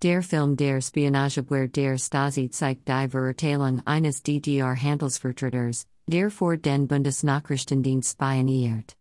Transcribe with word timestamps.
Der 0.00 0.22
Film 0.22 0.56
der 0.56 0.80
Spionageabwehr 0.80 1.66
der 1.66 1.98
Stasi 1.98 2.48
zeigt 2.50 2.86
die 2.86 3.08
Verurteilung 3.08 3.82
eines 3.84 4.22
DDR 4.22 4.76
Handelsvertreters, 4.76 5.86
der 6.06 6.30
vor 6.30 6.56
den 6.56 6.86
Bundesnachrichtendienst 6.86 8.12
spioniert. 8.12 8.96